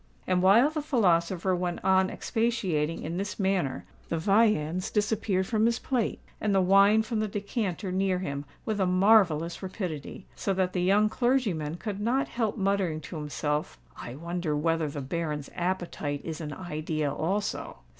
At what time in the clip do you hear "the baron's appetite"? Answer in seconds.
14.89-16.21